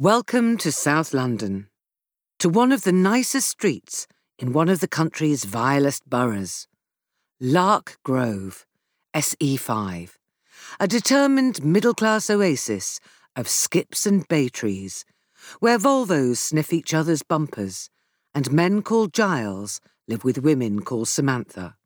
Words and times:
Welcome 0.00 0.56
to 0.58 0.72
South 0.72 1.14
London, 1.14 1.68
to 2.40 2.48
one 2.48 2.72
of 2.72 2.82
the 2.82 2.90
nicest 2.90 3.48
streets 3.48 4.08
in 4.40 4.52
one 4.52 4.68
of 4.68 4.80
the 4.80 4.88
country's 4.88 5.44
vilest 5.44 6.10
boroughs. 6.10 6.66
Lark 7.40 7.98
Grove, 8.02 8.66
SE5, 9.14 10.10
a 10.80 10.88
determined 10.88 11.64
middle 11.64 11.94
class 11.94 12.28
oasis 12.28 12.98
of 13.36 13.48
skips 13.48 14.04
and 14.04 14.26
bay 14.26 14.48
trees, 14.48 15.04
where 15.60 15.78
Volvos 15.78 16.38
sniff 16.38 16.72
each 16.72 16.92
other's 16.92 17.22
bumpers 17.22 17.88
and 18.34 18.50
men 18.50 18.82
called 18.82 19.14
Giles 19.14 19.80
live 20.08 20.24
with 20.24 20.38
women 20.38 20.82
called 20.82 21.06
Samantha. 21.06 21.76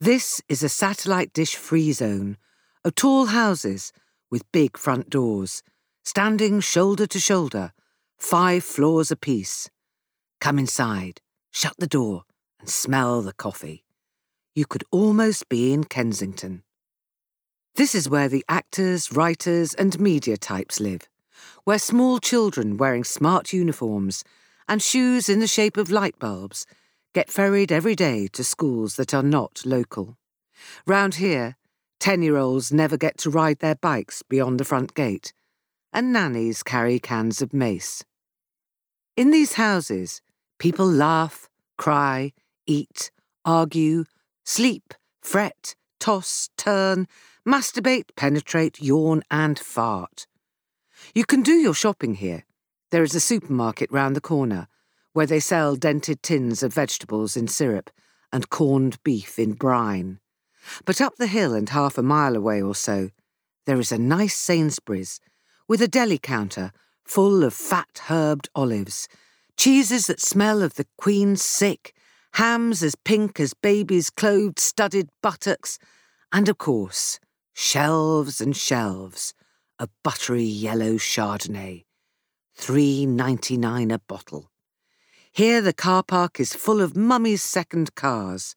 This 0.00 0.40
is 0.48 0.62
a 0.62 0.68
satellite 0.68 1.32
dish 1.32 1.56
free 1.56 1.90
zone 1.90 2.36
of 2.84 2.94
tall 2.94 3.26
houses 3.26 3.92
with 4.30 4.52
big 4.52 4.78
front 4.78 5.10
doors 5.10 5.64
standing 6.08 6.58
shoulder 6.58 7.06
to 7.06 7.20
shoulder, 7.20 7.70
five 8.16 8.64
floors 8.64 9.10
apiece. 9.10 9.68
Come 10.40 10.58
inside, 10.58 11.20
shut 11.50 11.74
the 11.78 11.86
door, 11.86 12.22
and 12.58 12.66
smell 12.66 13.20
the 13.20 13.34
coffee. 13.34 13.84
You 14.54 14.64
could 14.64 14.84
almost 14.90 15.50
be 15.50 15.70
in 15.70 15.84
Kensington. 15.84 16.62
This 17.74 17.94
is 17.94 18.08
where 18.08 18.26
the 18.26 18.42
actors, 18.48 19.12
writers, 19.12 19.74
and 19.74 20.00
media 20.00 20.38
types 20.38 20.80
live, 20.80 21.10
where 21.64 21.78
small 21.78 22.20
children 22.20 22.78
wearing 22.78 23.04
smart 23.04 23.52
uniforms 23.52 24.24
and 24.66 24.80
shoes 24.80 25.28
in 25.28 25.40
the 25.40 25.46
shape 25.46 25.76
of 25.76 25.90
light 25.90 26.18
bulbs 26.18 26.64
get 27.12 27.28
ferried 27.28 27.70
every 27.70 27.94
day 27.94 28.28
to 28.28 28.42
schools 28.42 28.96
that 28.96 29.12
are 29.12 29.22
not 29.22 29.60
local. 29.66 30.16
Round 30.86 31.16
here, 31.16 31.56
10 32.00 32.22
year 32.22 32.38
olds 32.38 32.72
never 32.72 32.96
get 32.96 33.18
to 33.18 33.28
ride 33.28 33.58
their 33.58 33.74
bikes 33.74 34.22
beyond 34.22 34.58
the 34.58 34.64
front 34.64 34.94
gate 34.94 35.34
and 35.92 36.12
nannies 36.12 36.62
carry 36.62 36.98
cans 36.98 37.42
of 37.42 37.52
mace. 37.52 38.04
In 39.16 39.30
these 39.30 39.54
houses, 39.54 40.22
people 40.58 40.86
laugh, 40.86 41.48
cry, 41.76 42.32
eat, 42.66 43.10
argue, 43.44 44.04
sleep, 44.44 44.94
fret, 45.20 45.74
toss, 45.98 46.50
turn, 46.56 47.08
masturbate, 47.46 48.10
penetrate, 48.16 48.80
yawn, 48.80 49.22
and 49.30 49.58
fart. 49.58 50.26
You 51.14 51.24
can 51.24 51.42
do 51.42 51.52
your 51.52 51.74
shopping 51.74 52.14
here. 52.14 52.44
There 52.90 53.02
is 53.02 53.14
a 53.14 53.20
supermarket 53.20 53.90
round 53.90 54.16
the 54.16 54.20
corner 54.20 54.68
where 55.12 55.26
they 55.26 55.40
sell 55.40 55.76
dented 55.76 56.22
tins 56.22 56.62
of 56.62 56.74
vegetables 56.74 57.36
in 57.36 57.48
syrup 57.48 57.90
and 58.32 58.50
corned 58.50 59.02
beef 59.02 59.38
in 59.38 59.54
brine. 59.54 60.20
But 60.84 61.00
up 61.00 61.16
the 61.16 61.26
hill 61.26 61.54
and 61.54 61.68
half 61.68 61.98
a 61.98 62.02
mile 62.02 62.36
away 62.36 62.62
or 62.62 62.74
so, 62.74 63.10
there 63.66 63.80
is 63.80 63.92
a 63.92 63.98
nice 63.98 64.36
Sainsbury's 64.36 65.20
with 65.68 65.82
a 65.82 65.88
deli 65.88 66.18
counter 66.18 66.72
full 67.04 67.44
of 67.44 67.52
fat 67.52 68.02
herbed 68.06 68.48
olives, 68.54 69.06
cheeses 69.56 70.06
that 70.06 70.20
smell 70.20 70.62
of 70.62 70.74
the 70.74 70.86
Queen's 70.96 71.42
sick, 71.42 71.94
hams 72.34 72.82
as 72.82 72.94
pink 72.94 73.38
as 73.38 73.54
babies' 73.54 74.10
clothed 74.10 74.58
studded 74.58 75.08
buttocks, 75.22 75.78
and 76.32 76.48
of 76.48 76.58
course, 76.58 77.20
shelves 77.54 78.40
and 78.40 78.56
shelves 78.56 79.34
of 79.78 79.90
buttery 80.02 80.42
yellow 80.42 80.94
Chardonnay. 80.94 81.84
Three 82.54 83.06
ninety 83.06 83.56
nine 83.56 83.90
a 83.90 83.98
bottle. 83.98 84.50
Here 85.32 85.60
the 85.60 85.72
car 85.72 86.02
park 86.02 86.40
is 86.40 86.54
full 86.54 86.80
of 86.80 86.96
mummy's 86.96 87.42
second 87.42 87.94
cars, 87.94 88.56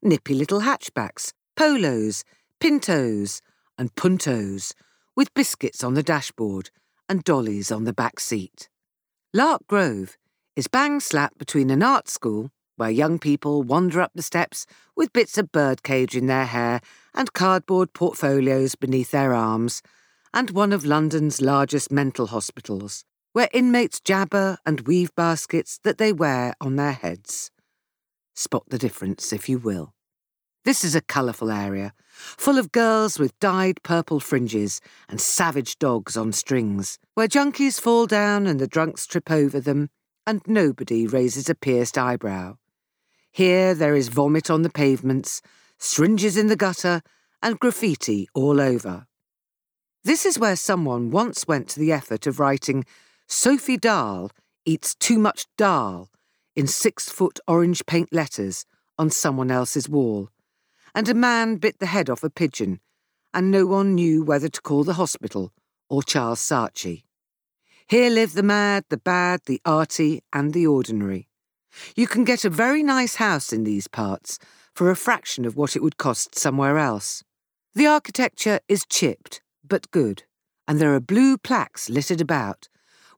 nippy 0.00 0.34
little 0.34 0.60
hatchbacks, 0.60 1.32
polos, 1.56 2.24
pintos, 2.60 3.42
and 3.76 3.94
puntos 3.94 4.72
with 5.16 5.34
biscuits 5.34 5.84
on 5.84 5.94
the 5.94 6.02
dashboard 6.02 6.70
and 7.08 7.24
dollies 7.24 7.70
on 7.70 7.84
the 7.84 7.92
back 7.92 8.20
seat. 8.20 8.68
Lark 9.34 9.66
Grove 9.66 10.16
is 10.56 10.68
bang 10.68 11.00
slap 11.00 11.38
between 11.38 11.70
an 11.70 11.82
art 11.82 12.08
school, 12.08 12.50
where 12.76 12.90
young 12.90 13.18
people 13.18 13.62
wander 13.62 14.00
up 14.00 14.12
the 14.14 14.22
steps 14.22 14.66
with 14.96 15.12
bits 15.12 15.38
of 15.38 15.52
birdcage 15.52 16.16
in 16.16 16.26
their 16.26 16.46
hair 16.46 16.80
and 17.14 17.32
cardboard 17.32 17.92
portfolios 17.92 18.74
beneath 18.74 19.10
their 19.10 19.34
arms, 19.34 19.82
and 20.34 20.50
one 20.50 20.72
of 20.72 20.84
London's 20.84 21.40
largest 21.40 21.92
mental 21.92 22.28
hospitals, 22.28 23.04
where 23.32 23.48
inmates 23.52 24.00
jabber 24.00 24.58
and 24.64 24.82
weave 24.82 25.14
baskets 25.14 25.78
that 25.84 25.98
they 25.98 26.12
wear 26.12 26.54
on 26.60 26.76
their 26.76 26.92
heads. 26.92 27.50
Spot 28.34 28.64
the 28.68 28.78
difference, 28.78 29.32
if 29.32 29.48
you 29.48 29.58
will. 29.58 29.92
This 30.64 30.84
is 30.84 30.94
a 30.94 31.00
colourful 31.00 31.50
area, 31.50 31.92
full 32.12 32.56
of 32.56 32.70
girls 32.70 33.18
with 33.18 33.38
dyed 33.40 33.82
purple 33.82 34.20
fringes 34.20 34.80
and 35.08 35.20
savage 35.20 35.76
dogs 35.80 36.16
on 36.16 36.30
strings, 36.30 37.00
where 37.14 37.26
junkies 37.26 37.80
fall 37.80 38.06
down 38.06 38.46
and 38.46 38.60
the 38.60 38.68
drunks 38.68 39.04
trip 39.04 39.28
over 39.28 39.58
them, 39.58 39.90
and 40.24 40.40
nobody 40.46 41.04
raises 41.04 41.48
a 41.48 41.56
pierced 41.56 41.98
eyebrow. 41.98 42.58
Here 43.32 43.74
there 43.74 43.96
is 43.96 44.06
vomit 44.06 44.50
on 44.50 44.62
the 44.62 44.70
pavements, 44.70 45.42
syringes 45.78 46.36
in 46.36 46.46
the 46.46 46.54
gutter, 46.54 47.02
and 47.42 47.58
graffiti 47.58 48.28
all 48.32 48.60
over. 48.60 49.06
This 50.04 50.24
is 50.24 50.38
where 50.38 50.54
someone 50.54 51.10
once 51.10 51.44
went 51.48 51.66
to 51.70 51.80
the 51.80 51.90
effort 51.90 52.24
of 52.28 52.38
writing 52.38 52.84
Sophie 53.26 53.78
Dahl 53.78 54.30
eats 54.64 54.94
too 54.94 55.18
much 55.18 55.46
dal 55.58 56.08
in 56.54 56.68
six 56.68 57.08
foot 57.08 57.40
orange 57.48 57.84
paint 57.84 58.12
letters 58.12 58.64
on 58.96 59.10
someone 59.10 59.50
else's 59.50 59.88
wall 59.88 60.28
and 60.94 61.08
a 61.08 61.14
man 61.14 61.56
bit 61.56 61.78
the 61.78 61.86
head 61.86 62.10
off 62.10 62.22
a 62.22 62.30
pigeon, 62.30 62.80
and 63.32 63.50
no 63.50 63.66
one 63.66 63.94
knew 63.94 64.22
whether 64.22 64.48
to 64.48 64.60
call 64.60 64.84
the 64.84 64.94
hospital 64.94 65.52
or 65.88 66.02
Charles 66.02 66.40
Saatchi. 66.40 67.04
Here 67.86 68.10
live 68.10 68.32
the 68.32 68.42
mad, 68.42 68.84
the 68.88 68.96
bad, 68.96 69.40
the 69.46 69.60
arty, 69.64 70.22
and 70.32 70.52
the 70.52 70.66
ordinary. 70.66 71.28
You 71.96 72.06
can 72.06 72.24
get 72.24 72.44
a 72.44 72.50
very 72.50 72.82
nice 72.82 73.16
house 73.16 73.52
in 73.52 73.64
these 73.64 73.88
parts 73.88 74.38
for 74.74 74.90
a 74.90 74.96
fraction 74.96 75.44
of 75.44 75.56
what 75.56 75.76
it 75.76 75.82
would 75.82 75.96
cost 75.96 76.38
somewhere 76.38 76.78
else. 76.78 77.24
The 77.74 77.86
architecture 77.86 78.60
is 78.68 78.86
chipped, 78.86 79.42
but 79.66 79.90
good, 79.90 80.24
and 80.68 80.78
there 80.78 80.94
are 80.94 81.00
blue 81.00 81.36
plaques 81.38 81.88
littered 81.90 82.20
about, 82.20 82.68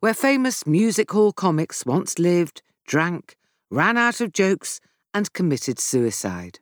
where 0.00 0.14
famous 0.14 0.66
music 0.66 1.12
hall 1.12 1.32
comics 1.32 1.86
once 1.86 2.18
lived, 2.18 2.62
drank, 2.86 3.36
ran 3.70 3.96
out 3.96 4.20
of 4.20 4.32
jokes, 4.32 4.80
and 5.12 5.32
committed 5.32 5.78
suicide. 5.78 6.58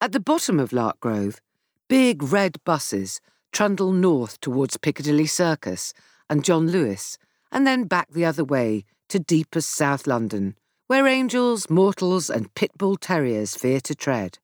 At 0.00 0.12
the 0.12 0.20
bottom 0.20 0.60
of 0.60 0.72
Lark 0.72 1.00
Grove, 1.00 1.40
big 1.88 2.22
red 2.22 2.62
buses 2.64 3.20
trundle 3.50 3.90
north 3.90 4.40
towards 4.40 4.76
Piccadilly 4.76 5.26
Circus 5.26 5.92
and 6.30 6.44
John 6.44 6.68
Lewis, 6.68 7.18
and 7.50 7.66
then 7.66 7.82
back 7.84 8.08
the 8.12 8.24
other 8.24 8.44
way 8.44 8.84
to 9.08 9.18
deepest 9.18 9.70
South 9.70 10.06
London, 10.06 10.56
where 10.86 11.08
angels, 11.08 11.68
mortals, 11.68 12.30
and 12.30 12.54
pit 12.54 12.70
bull 12.78 12.94
terriers 12.96 13.56
fear 13.56 13.80
to 13.80 13.94
tread. 13.96 14.38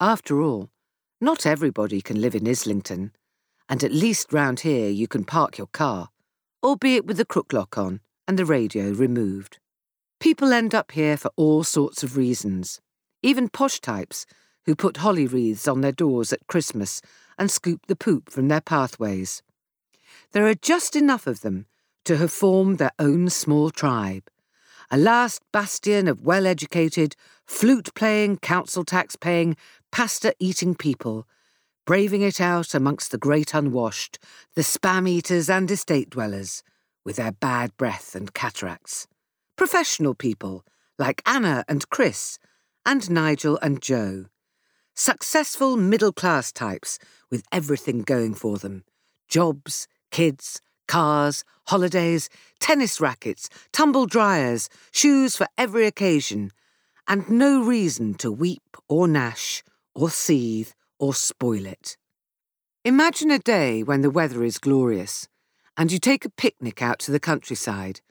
After 0.00 0.42
all, 0.42 0.68
not 1.18 1.46
everybody 1.46 2.02
can 2.02 2.20
live 2.20 2.34
in 2.34 2.46
Islington, 2.46 3.12
and 3.70 3.82
at 3.82 3.92
least 3.92 4.34
round 4.34 4.60
here 4.60 4.90
you 4.90 5.08
can 5.08 5.24
park 5.24 5.56
your 5.56 5.68
car, 5.68 6.10
albeit 6.62 7.06
with 7.06 7.16
the 7.16 7.24
crook 7.24 7.54
lock 7.54 7.78
on 7.78 8.00
and 8.28 8.38
the 8.38 8.44
radio 8.44 8.90
removed. 8.90 9.60
People 10.18 10.52
end 10.52 10.74
up 10.74 10.90
here 10.92 11.16
for 11.16 11.30
all 11.36 11.64
sorts 11.64 12.02
of 12.02 12.18
reasons, 12.18 12.82
even 13.22 13.48
posh 13.48 13.80
types 13.80 14.26
who 14.66 14.74
put 14.74 14.98
holly 14.98 15.26
wreaths 15.26 15.66
on 15.66 15.80
their 15.80 15.92
doors 15.92 16.32
at 16.32 16.46
Christmas 16.46 17.00
and 17.38 17.50
scoop 17.50 17.86
the 17.86 17.96
poop 17.96 18.30
from 18.30 18.48
their 18.48 18.60
pathways. 18.60 19.42
There 20.32 20.46
are 20.46 20.54
just 20.54 20.94
enough 20.94 21.26
of 21.26 21.40
them 21.40 21.66
to 22.04 22.16
have 22.16 22.32
formed 22.32 22.78
their 22.78 22.92
own 22.98 23.28
small 23.30 23.70
tribe, 23.70 24.30
a 24.90 24.96
last 24.96 25.42
bastion 25.52 26.08
of 26.08 26.24
well 26.24 26.46
educated, 26.46 27.16
flute 27.46 27.94
playing, 27.94 28.38
council 28.38 28.84
tax 28.84 29.16
paying, 29.16 29.56
pasta 29.92 30.34
eating 30.38 30.74
people, 30.74 31.26
braving 31.86 32.22
it 32.22 32.40
out 32.40 32.74
amongst 32.74 33.10
the 33.10 33.18
great 33.18 33.54
unwashed, 33.54 34.18
the 34.54 34.62
spam 34.62 35.08
eaters 35.08 35.48
and 35.48 35.70
estate 35.70 36.10
dwellers, 36.10 36.62
with 37.04 37.16
their 37.16 37.32
bad 37.32 37.76
breath 37.76 38.14
and 38.14 38.34
cataracts. 38.34 39.06
Professional 39.56 40.14
people 40.14 40.64
like 40.98 41.22
Anna 41.24 41.64
and 41.66 41.88
Chris, 41.88 42.38
and 42.84 43.10
Nigel 43.10 43.58
and 43.62 43.80
Jo, 43.80 44.26
Successful 45.02 45.78
middle 45.78 46.12
class 46.12 46.52
types 46.52 46.98
with 47.30 47.42
everything 47.50 48.02
going 48.02 48.34
for 48.34 48.58
them 48.58 48.84
jobs, 49.28 49.88
kids, 50.10 50.60
cars, 50.88 51.42
holidays, 51.68 52.28
tennis 52.58 53.00
rackets, 53.00 53.48
tumble 53.72 54.04
dryers, 54.04 54.68
shoes 54.92 55.34
for 55.36 55.46
every 55.56 55.86
occasion, 55.86 56.50
and 57.08 57.30
no 57.30 57.62
reason 57.64 58.12
to 58.12 58.30
weep 58.30 58.76
or 58.90 59.08
gnash 59.08 59.62
or 59.94 60.10
seethe 60.10 60.72
or 60.98 61.14
spoil 61.14 61.64
it. 61.64 61.96
Imagine 62.84 63.30
a 63.30 63.38
day 63.38 63.82
when 63.82 64.02
the 64.02 64.10
weather 64.10 64.44
is 64.44 64.58
glorious 64.58 65.28
and 65.78 65.90
you 65.90 65.98
take 65.98 66.26
a 66.26 66.36
picnic 66.36 66.82
out 66.82 66.98
to 66.98 67.10
the 67.10 67.18
countryside 67.18 68.02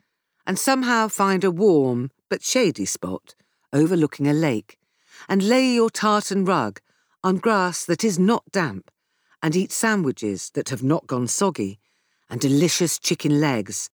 and 0.44 0.58
somehow 0.58 1.06
find 1.06 1.44
a 1.44 1.52
warm 1.52 2.10
but 2.28 2.42
shady 2.42 2.84
spot 2.84 3.36
overlooking 3.72 4.26
a 4.26 4.32
lake 4.32 4.79
and 5.28 5.42
lay 5.42 5.72
your 5.72 5.90
tartan 5.90 6.44
rug 6.44 6.80
on 7.22 7.36
grass 7.36 7.84
that 7.84 8.02
is 8.04 8.18
not 8.18 8.44
damp, 8.50 8.90
and 9.42 9.54
eat 9.54 9.72
sandwiches 9.72 10.50
that 10.54 10.70
have 10.70 10.82
not 10.82 11.06
gone 11.06 11.28
soggy, 11.28 11.78
and 12.30 12.40
delicious 12.40 12.98
chicken 12.98 13.40
legs, 13.40 13.90